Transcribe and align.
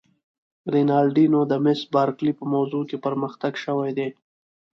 رینالډي: 0.73 1.25
نو 1.33 1.39
د 1.51 1.53
مس 1.63 1.79
بارکلي 1.95 2.33
په 2.39 2.45
موضوع 2.53 2.83
کې 2.89 2.97
پرمختګ 3.05 3.53
شوی 3.63 3.91
دی؟ 3.97 4.07